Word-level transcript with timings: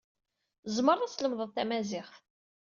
Tzemreḍ 0.63 1.01
ad 1.03 1.11
tlemdeḍ 1.11 1.49
tamaziɣt. 1.55 2.13